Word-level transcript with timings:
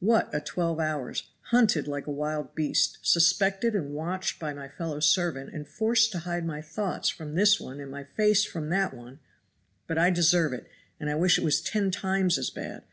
What 0.00 0.30
a 0.32 0.40
twelve 0.40 0.80
hours! 0.80 1.24
hunted 1.50 1.86
like 1.86 2.06
a 2.06 2.10
wild 2.10 2.54
beast, 2.54 2.96
suspected 3.02 3.74
and 3.74 3.92
watched 3.92 4.38
by 4.40 4.54
my 4.54 4.66
fellow 4.66 5.00
servant 5.00 5.50
and 5.52 5.68
forced 5.68 6.12
to 6.12 6.20
hide 6.20 6.46
my 6.46 6.62
thoughts 6.62 7.10
from 7.10 7.34
this 7.34 7.60
one 7.60 7.78
and 7.78 7.90
my 7.90 8.04
face 8.04 8.42
from 8.42 8.70
that 8.70 8.94
one; 8.94 9.20
but 9.86 9.98
I 9.98 10.08
deserve 10.08 10.54
it 10.54 10.66
and 10.98 11.10
I 11.10 11.14
wish 11.16 11.36
it 11.36 11.44
was 11.44 11.60
ten 11.60 11.90
times 11.90 12.38
as 12.38 12.48
bad. 12.48 12.84